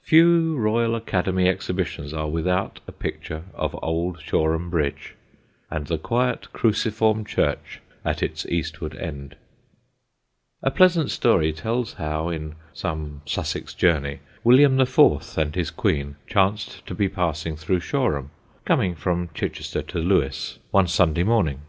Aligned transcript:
Few 0.00 0.56
Royal 0.56 0.94
Academy 0.94 1.46
exhibitions 1.46 2.14
are 2.14 2.26
without 2.30 2.80
a 2.88 2.90
picture 2.92 3.42
of 3.52 3.78
Old 3.82 4.18
Shoreham 4.22 4.70
Bridge 4.70 5.14
and 5.70 5.86
the 5.88 5.98
quiet 5.98 6.50
cruciform 6.54 7.22
church 7.26 7.82
at 8.02 8.22
its 8.22 8.46
eastward 8.46 8.94
end. 8.94 9.34
[Sidenote: 9.34 9.36
THE 9.36 9.36
LOYAL 9.36 9.36
CLERK] 10.70 10.72
A 10.72 10.76
pleasant 10.78 11.10
story 11.10 11.52
tells 11.52 11.92
how, 11.92 12.30
in 12.30 12.54
some 12.72 13.20
Sussex 13.26 13.74
journey, 13.74 14.20
William 14.42 14.80
IV. 14.80 15.36
and 15.36 15.54
his 15.54 15.70
queen 15.70 16.16
chanced 16.26 16.86
to 16.86 16.94
be 16.94 17.10
passing 17.10 17.54
through 17.54 17.80
Shoreham, 17.80 18.30
coming 18.64 18.94
from 18.94 19.28
Chichester 19.34 19.82
to 19.82 19.98
Lewes, 19.98 20.60
one 20.70 20.88
Sunday 20.88 21.24
morning. 21.24 21.60